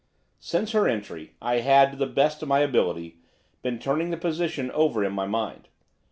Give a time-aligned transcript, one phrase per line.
[0.39, 3.19] Since her entry, I had, to the best of my ability,
[3.61, 5.67] been turning the position over in my mind.